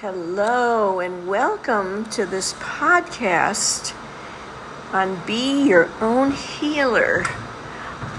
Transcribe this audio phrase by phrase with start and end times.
[0.00, 3.96] Hello, and welcome to this podcast
[4.92, 7.24] on Be Your Own Healer.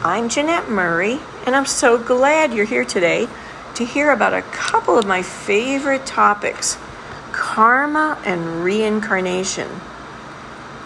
[0.04, 3.29] I'm Jeanette Murray, and I'm so glad you're here today
[3.76, 6.78] to hear about a couple of my favorite topics
[7.32, 9.70] karma and reincarnation.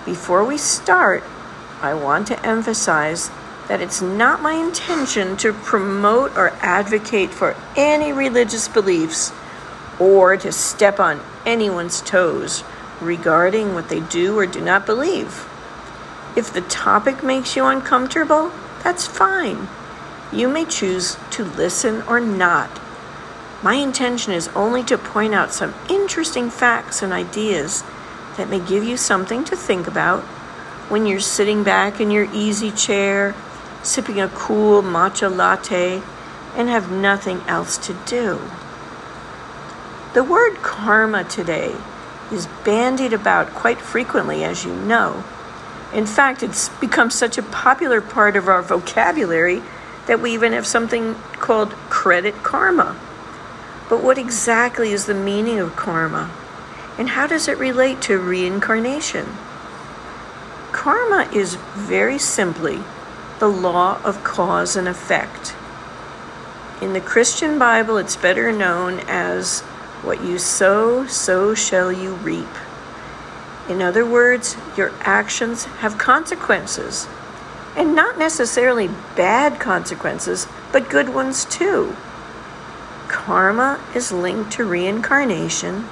[0.05, 1.23] Before we start,
[1.81, 3.31] I want to emphasize
[3.67, 9.33] that it's not my intention to promote or advocate for any religious beliefs
[9.99, 12.63] or to step on anyone's toes
[13.01, 15.47] regarding what they do or do not believe.
[16.35, 18.51] If the topic makes you uncomfortable,
[18.83, 19.67] that's fine.
[20.31, 22.79] You may choose to listen or not.
[23.61, 27.83] My intention is only to point out some interesting facts and ideas
[28.35, 30.23] that may give you something to think about
[30.89, 33.35] when you're sitting back in your easy chair,
[33.83, 36.01] sipping a cool matcha latte,
[36.55, 38.39] and have nothing else to do.
[40.13, 41.75] The word karma today
[42.31, 45.23] is bandied about quite frequently, as you know.
[45.91, 49.63] In fact, it's become such a popular part of our vocabulary
[50.05, 52.95] that we even have something called credit karma.
[53.89, 56.29] But what exactly is the meaning of karma?
[56.99, 59.25] And how does it relate to reincarnation?
[60.71, 62.83] Karma is very simply
[63.39, 65.55] the law of cause and effect.
[66.81, 69.63] In the Christian Bible, it's better known as
[70.03, 72.47] what you sow, so shall you reap.
[73.69, 77.07] In other words, your actions have consequences.
[77.75, 81.95] And not necessarily bad consequences, but good ones too.
[83.07, 85.87] Karma is linked to reincarnation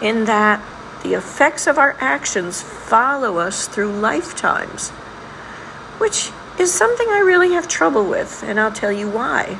[0.00, 0.62] in that
[1.02, 4.90] the effects of our actions follow us through lifetimes,
[5.98, 9.58] which is something I really have trouble with, and I'll tell you why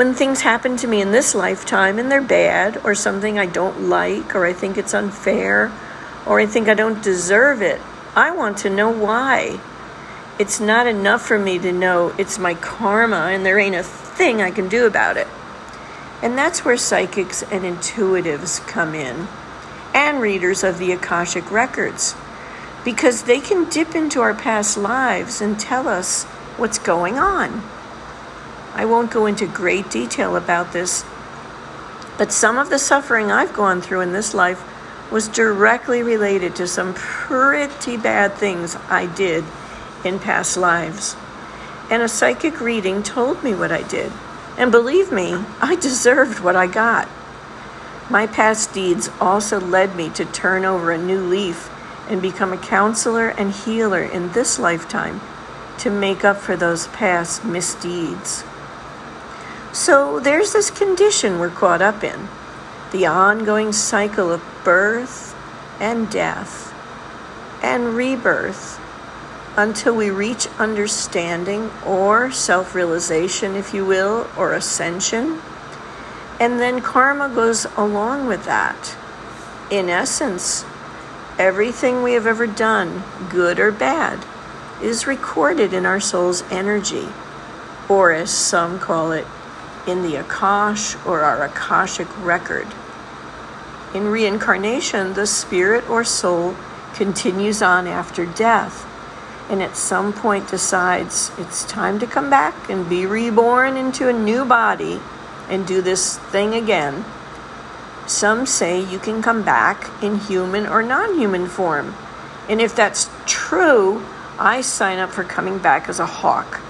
[0.00, 3.90] when things happen to me in this lifetime and they're bad or something I don't
[3.90, 5.70] like or I think it's unfair
[6.24, 7.78] or I think I don't deserve it,
[8.16, 9.60] I want to know why.
[10.38, 14.40] It's not enough for me to know it's my karma and there ain't a thing
[14.40, 15.28] I can do about it.
[16.22, 19.28] And that's where psychics and intuitives come in,
[19.92, 22.14] and readers of the Akashic Records,
[22.86, 26.24] because they can dip into our past lives and tell us
[26.56, 27.62] what's going on.
[28.74, 31.04] I won't go into great detail about this,
[32.18, 34.62] but some of the suffering I've gone through in this life
[35.10, 39.44] was directly related to some pretty bad things I did
[40.04, 41.16] in past lives.
[41.90, 44.12] And a psychic reading told me what I did.
[44.56, 47.08] And believe me, I deserved what I got.
[48.08, 51.70] My past deeds also led me to turn over a new leaf
[52.08, 55.20] and become a counselor and healer in this lifetime
[55.78, 58.44] to make up for those past misdeeds.
[59.72, 62.28] So there's this condition we're caught up in
[62.90, 65.36] the ongoing cycle of birth
[65.78, 66.74] and death
[67.62, 68.80] and rebirth
[69.56, 75.40] until we reach understanding or self realization, if you will, or ascension.
[76.40, 78.96] And then karma goes along with that.
[79.70, 80.64] In essence,
[81.38, 84.24] everything we have ever done, good or bad,
[84.82, 87.08] is recorded in our soul's energy,
[87.88, 89.26] or as some call it,
[89.86, 92.68] in the Akash or our Akashic record.
[93.94, 96.56] In reincarnation, the spirit or soul
[96.94, 98.86] continues on after death
[99.50, 104.12] and at some point decides it's time to come back and be reborn into a
[104.12, 105.00] new body
[105.48, 107.04] and do this thing again.
[108.06, 111.96] Some say you can come back in human or non human form.
[112.48, 114.04] And if that's true,
[114.38, 116.60] I sign up for coming back as a hawk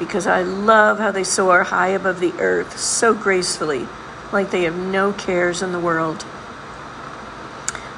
[0.00, 3.86] because I love how they soar high above the earth so gracefully,
[4.32, 6.24] like they have no cares in the world.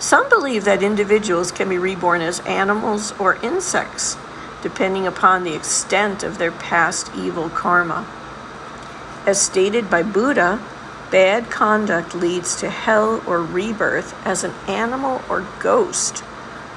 [0.01, 4.17] Some believe that individuals can be reborn as animals or insects,
[4.61, 8.05] depending upon the extent of their past evil karma.
[9.25, 10.61] As stated by Buddha,
[11.13, 16.19] bad conduct leads to hell or rebirth as an animal or ghost,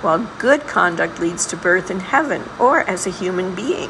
[0.02, 3.90] while good conduct leads to birth in heaven or as a human being.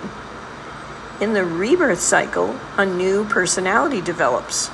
[1.22, 4.70] In the rebirth cycle, a new personality develops,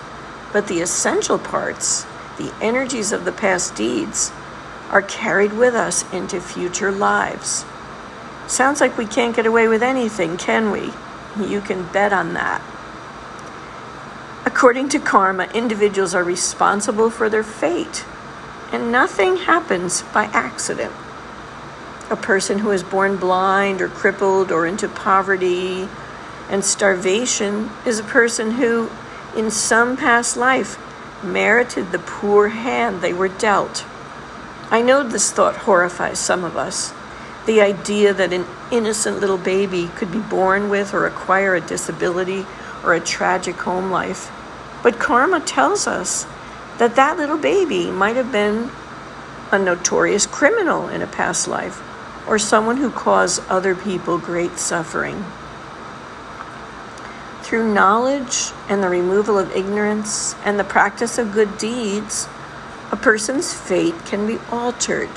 [0.52, 2.08] but the essential parts,
[2.38, 4.32] the energies of the past deeds,
[4.90, 7.64] are carried with us into future lives.
[8.48, 10.92] Sounds like we can't get away with anything, can we?
[11.40, 12.62] You can bet on that.
[14.44, 18.04] According to karma, individuals are responsible for their fate,
[18.72, 20.92] and nothing happens by accident.
[22.10, 25.88] A person who is born blind or crippled or into poverty
[26.52, 28.92] and starvation is a person who,
[29.36, 30.78] in some past life,
[31.24, 33.86] merited the poor hand they were dealt.
[34.70, 36.94] I know this thought horrifies some of us.
[37.46, 42.46] The idea that an innocent little baby could be born with or acquire a disability
[42.84, 44.30] or a tragic home life.
[44.84, 46.26] But karma tells us
[46.80, 48.72] that that little baby might have been
[49.52, 51.82] a notorious criminal in a past life
[52.28, 55.24] or someone who caused other people great suffering.
[57.52, 62.30] Through knowledge and the removal of ignorance and the practice of good deeds,
[62.94, 65.10] a person's fate can be altered.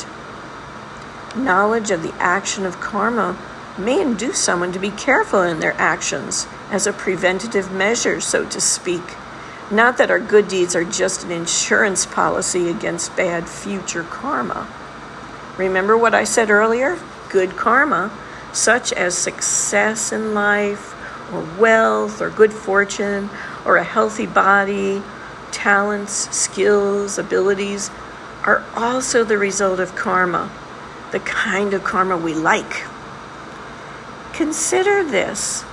[1.37, 3.39] Knowledge of the action of karma
[3.79, 8.61] may induce someone to be careful in their actions as a preventative measure, so to
[8.61, 9.15] speak.
[9.71, 14.67] Not that our good deeds are just an insurance policy against bad future karma.
[15.57, 16.99] Remember what I said earlier?
[17.29, 18.11] Good karma,
[18.53, 20.94] such as success in life,
[21.35, 23.29] or wealth, or good fortune,
[23.65, 25.03] or a healthy body,
[25.51, 27.91] talents, skills, abilities,
[28.45, 30.51] are also the result of karma,
[31.13, 32.85] the kind of karma we like.
[34.33, 35.65] Consider this.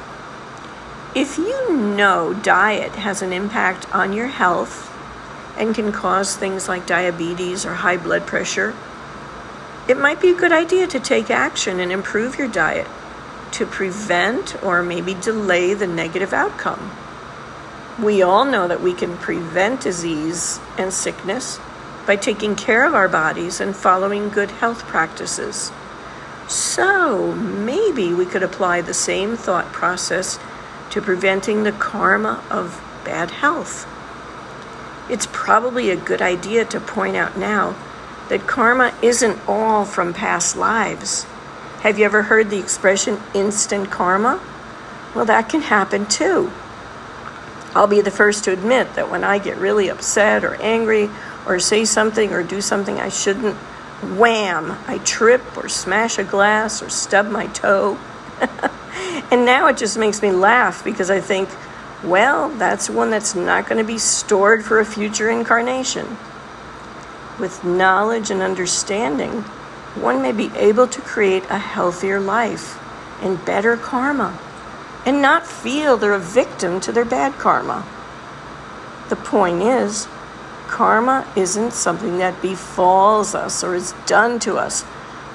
[1.13, 4.87] If you know diet has an impact on your health
[5.57, 8.73] and can cause things like diabetes or high blood pressure,
[9.89, 12.87] it might be a good idea to take action and improve your diet
[13.53, 16.91] to prevent or maybe delay the negative outcome.
[18.01, 21.59] We all know that we can prevent disease and sickness
[22.07, 25.71] by taking care of our bodies and following good health practices.
[26.47, 30.39] So maybe we could apply the same thought process
[30.89, 33.87] to preventing the karma of bad health.
[35.09, 37.75] It's probably a good idea to point out now
[38.29, 41.25] that karma isn't all from past lives.
[41.81, 44.39] Have you ever heard the expression instant karma?
[45.15, 46.51] Well, that can happen too.
[47.73, 51.09] I'll be the first to admit that when I get really upset or angry
[51.47, 53.55] or say something or do something I shouldn't,
[54.15, 57.97] wham, I trip or smash a glass or stub my toe.
[59.31, 61.49] and now it just makes me laugh because I think,
[62.03, 66.17] well, that's one that's not going to be stored for a future incarnation
[67.39, 69.43] with knowledge and understanding,
[69.95, 72.79] one may be able to create a healthier life
[73.21, 74.39] and better karma
[75.05, 77.85] and not feel they're a victim to their bad karma.
[79.09, 80.07] The point is,
[80.67, 84.85] karma isn't something that befalls us or is done to us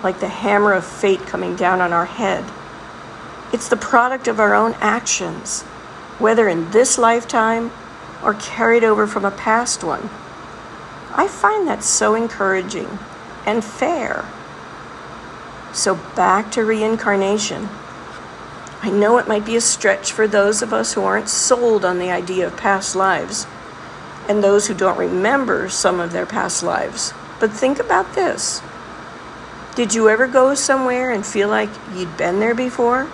[0.02, 2.44] like the hammer of fate coming down on our head.
[3.52, 5.62] It's the product of our own actions,
[6.18, 7.70] whether in this lifetime
[8.22, 10.08] or carried over from a past one.
[11.12, 12.98] I find that so encouraging
[13.44, 14.24] and fair.
[15.76, 17.68] So, back to reincarnation.
[18.80, 21.98] I know it might be a stretch for those of us who aren't sold on
[21.98, 23.46] the idea of past lives
[24.26, 27.12] and those who don't remember some of their past lives.
[27.40, 28.62] But think about this
[29.74, 33.06] Did you ever go somewhere and feel like you'd been there before?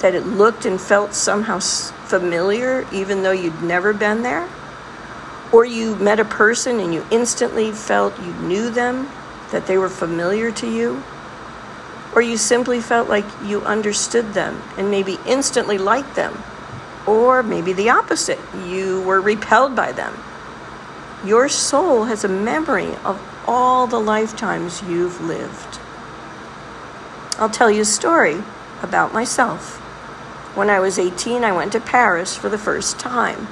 [0.00, 4.48] That it looked and felt somehow familiar even though you'd never been there?
[5.52, 9.10] Or you met a person and you instantly felt you knew them,
[9.50, 11.02] that they were familiar to you.
[12.14, 16.42] Or you simply felt like you understood them and maybe instantly liked them.
[17.06, 20.16] Or maybe the opposite, you were repelled by them.
[21.24, 25.78] Your soul has a memory of all the lifetimes you've lived.
[27.38, 28.42] I'll tell you a story
[28.82, 29.78] about myself.
[30.54, 33.48] When I was 18, I went to Paris for the first time.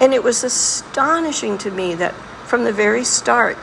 [0.00, 2.14] And it was astonishing to me that
[2.46, 3.58] from the very start,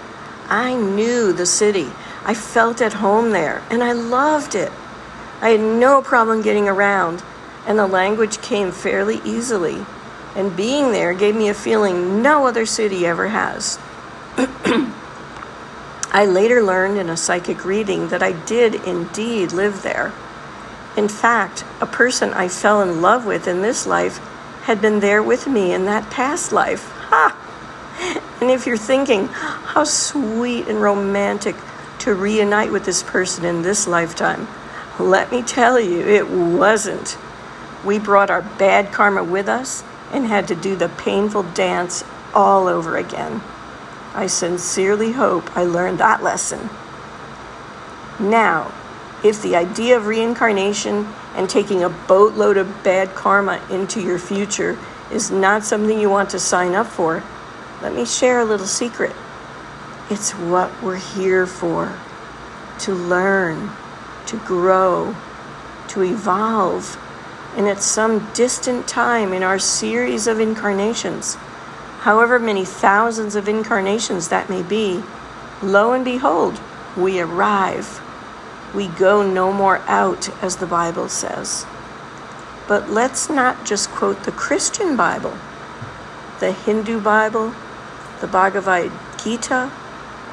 [0.50, 1.90] I knew the city.
[2.26, 4.72] I felt at home there, and I loved it.
[5.42, 7.24] I had no problem getting around,
[7.66, 9.86] and the language came fairly easily.
[10.36, 13.80] And being there gave me a feeling no other city ever has.
[16.12, 20.12] I later learned in a psychic reading that I did indeed live there.
[20.98, 24.18] In fact, a person I fell in love with in this life
[24.64, 26.90] had been there with me in that past life.
[27.10, 27.36] Ha!
[28.42, 31.56] And if you're thinking, how sweet and romantic
[32.00, 34.48] to reunite with this person in this lifetime,
[35.00, 37.18] let me tell you, it wasn't.
[37.86, 42.04] We brought our bad karma with us and had to do the painful dance
[42.34, 43.42] all over again.
[44.14, 46.70] I sincerely hope I learned that lesson.
[48.20, 48.74] Now,
[49.24, 54.78] if the idea of reincarnation and taking a boatload of bad karma into your future
[55.12, 57.24] is not something you want to sign up for,
[57.82, 59.16] let me share a little secret.
[60.10, 61.96] It's what we're here for
[62.80, 63.70] to learn,
[64.26, 65.16] to grow,
[65.90, 66.98] to evolve.
[67.56, 71.36] And at some distant time in our series of incarnations,
[72.00, 75.04] however many thousands of incarnations that may be,
[75.62, 76.60] lo and behold,
[76.98, 78.02] we arrive.
[78.74, 81.68] We go no more out, as the Bible says.
[82.68, 85.38] But let's not just quote the Christian Bible.
[86.40, 87.54] The Hindu Bible,
[88.22, 89.72] the Bhagavad Gita,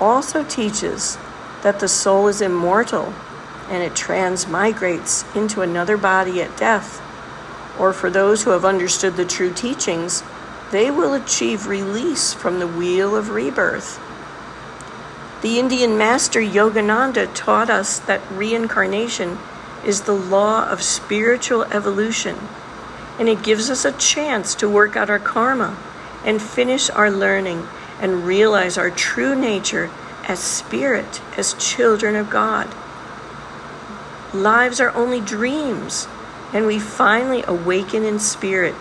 [0.01, 1.19] also teaches
[1.63, 3.13] that the soul is immortal
[3.69, 7.03] and it transmigrates into another body at death.
[7.79, 10.23] Or for those who have understood the true teachings,
[10.71, 14.01] they will achieve release from the wheel of rebirth.
[15.43, 19.39] The Indian master Yogananda taught us that reincarnation
[19.85, 22.37] is the law of spiritual evolution,
[23.19, 25.77] and it gives us a chance to work out our karma
[26.25, 27.69] and finish our learning
[28.01, 29.91] and realize our true nature
[30.29, 32.75] as spirit, as children of God.
[34.35, 36.09] Lives are only dreams,
[36.53, 38.75] and we finally awaken in spirit,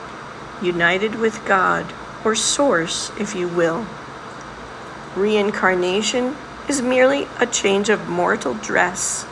[0.62, 1.93] united with God,
[2.24, 3.86] or Source, if you will.
[5.15, 6.36] Reincarnation
[6.67, 9.25] is merely a change of mortal dress,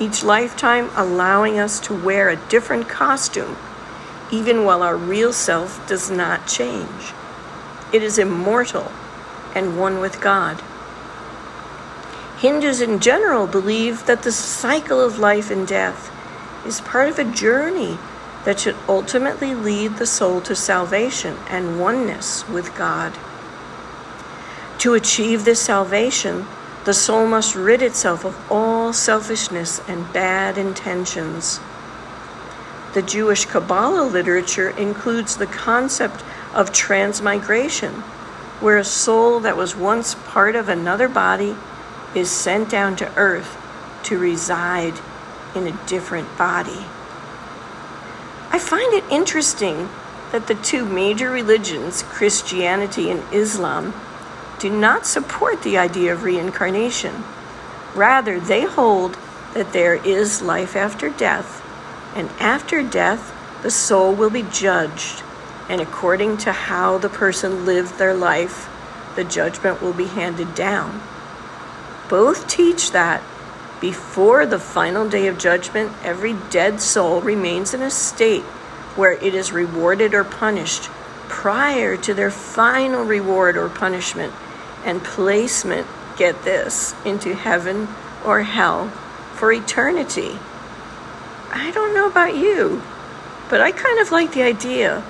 [0.00, 3.56] each lifetime allowing us to wear a different costume,
[4.30, 7.12] even while our real self does not change.
[7.94, 8.90] It is immortal
[9.54, 10.60] and one with God.
[12.38, 16.10] Hindus in general believe that the cycle of life and death
[16.66, 17.96] is part of a journey
[18.44, 23.12] that should ultimately lead the soul to salvation and oneness with God.
[24.78, 26.46] To achieve this salvation,
[26.84, 31.60] the soul must rid itself of all selfishness and bad intentions.
[32.94, 36.24] The Jewish Kabbalah literature includes the concept
[36.54, 37.92] of transmigration,
[38.60, 41.56] where a soul that was once part of another body
[42.14, 43.58] is sent down to earth
[44.04, 44.94] to reside
[45.54, 46.86] in a different body.
[48.50, 49.88] I find it interesting
[50.32, 53.94] that the two major religions, Christianity and Islam,
[54.58, 57.24] do not support the idea of reincarnation.
[57.94, 59.16] Rather, they hold
[59.54, 61.62] that there is life after death,
[62.16, 63.32] and after death,
[63.62, 65.22] the soul will be judged,
[65.68, 68.68] and according to how the person lived their life,
[69.16, 71.00] the judgment will be handed down.
[72.08, 73.22] Both teach that
[73.80, 78.42] before the final day of judgment, every dead soul remains in a state
[78.96, 80.84] where it is rewarded or punished
[81.28, 84.32] prior to their final reward or punishment
[84.84, 87.88] and placement, get this, into heaven
[88.24, 88.88] or hell
[89.34, 90.38] for eternity.
[91.50, 92.82] I don't know about you,
[93.48, 95.04] but I kind of like the idea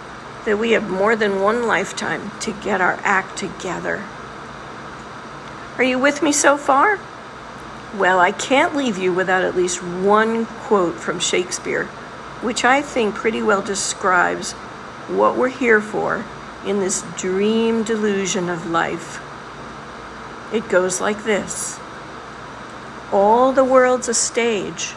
[0.45, 4.05] that we have more than one lifetime to get our act together.
[5.79, 6.99] Are you with me so far?
[7.97, 11.85] Well, I can't leave you without at least one quote from Shakespeare,
[12.43, 14.53] which I think pretty well describes
[15.09, 16.25] what we're here for
[16.67, 19.21] in this dream delusion of life.
[20.53, 21.79] It goes like this
[23.13, 24.95] All the world's a stage,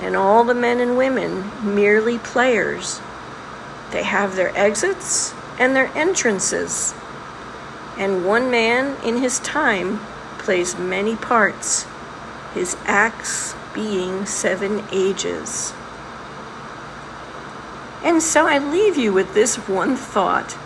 [0.00, 3.00] and all the men and women merely players.
[3.92, 6.94] They have their exits and their entrances
[7.98, 9.98] and one man in his time
[10.38, 11.84] plays many parts,
[12.54, 15.74] his acts being seven ages.
[18.04, 20.56] And so I leave you with this one thought.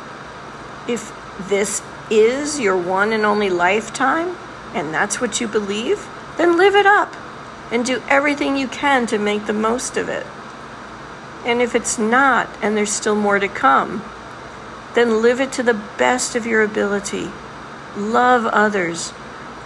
[0.86, 1.10] If
[1.48, 4.36] this is your one and only lifetime,
[4.74, 7.14] and that's what you believe, then live it up
[7.70, 10.26] and do everything you can to make the most of it.
[11.44, 14.02] And if it's not, and there's still more to come,
[14.94, 17.30] then live it to the best of your ability.
[17.96, 19.12] Love others,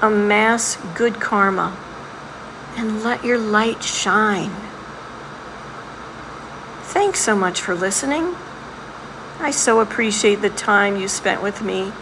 [0.00, 1.76] amass good karma,
[2.76, 4.52] and let your light shine.
[6.82, 8.34] Thanks so much for listening.
[9.38, 11.92] I so appreciate the time you spent with me.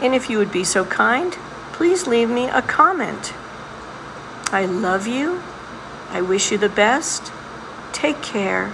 [0.00, 1.32] And if you would be so kind,
[1.72, 3.32] please leave me a comment.
[4.52, 5.40] I love you.
[6.10, 7.32] I wish you the best.
[7.92, 8.72] Take care.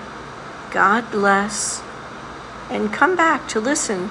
[0.71, 1.83] God bless
[2.71, 4.11] and come back to listen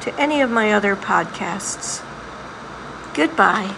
[0.00, 2.02] to any of my other podcasts.
[3.14, 3.74] Goodbye.